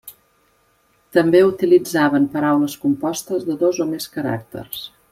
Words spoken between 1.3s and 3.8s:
utilitzaven paraules compostes de